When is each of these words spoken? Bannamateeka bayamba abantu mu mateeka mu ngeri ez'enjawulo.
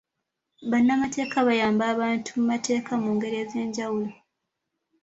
Bannamateeka 0.71 1.37
bayamba 1.47 1.83
abantu 1.93 2.29
mu 2.37 2.43
mateeka 2.51 2.91
mu 3.01 3.09
ngeri 3.15 3.35
ez'enjawulo. 3.43 4.11